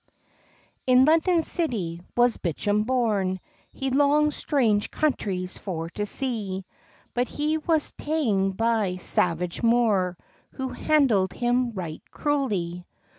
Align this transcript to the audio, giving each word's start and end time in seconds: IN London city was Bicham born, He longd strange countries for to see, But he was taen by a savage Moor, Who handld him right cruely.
IN 0.87 1.05
London 1.05 1.43
city 1.43 2.01
was 2.17 2.37
Bicham 2.37 2.85
born, 2.87 3.39
He 3.71 3.91
longd 3.91 4.33
strange 4.33 4.89
countries 4.89 5.59
for 5.59 5.91
to 5.91 6.07
see, 6.07 6.65
But 7.13 7.27
he 7.27 7.59
was 7.59 7.91
taen 7.93 8.53
by 8.57 8.85
a 8.87 8.97
savage 8.97 9.61
Moor, 9.61 10.17
Who 10.53 10.69
handld 10.69 11.33
him 11.33 11.73
right 11.73 12.01
cruely. 12.11 12.83